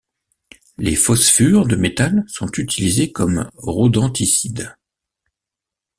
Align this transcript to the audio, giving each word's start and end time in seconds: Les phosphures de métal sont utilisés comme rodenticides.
Les 0.79 0.95
phosphures 0.95 1.67
de 1.67 1.75
métal 1.75 2.23
sont 2.27 2.51
utilisés 2.53 3.11
comme 3.11 3.51
rodenticides. 3.55 4.73